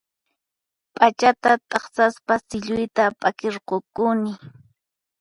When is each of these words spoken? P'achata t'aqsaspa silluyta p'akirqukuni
P'achata 0.93 1.51
t'aqsaspa 1.69 2.33
silluyta 2.47 3.05
p'akirqukuni 3.19 4.31